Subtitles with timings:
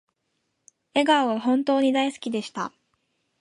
[0.95, 2.71] 笑顔が本当に大好きでした